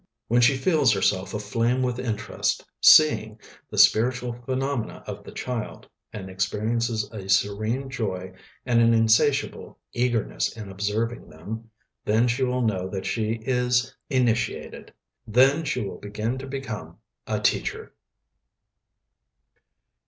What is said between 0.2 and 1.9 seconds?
When she feels herself, aflame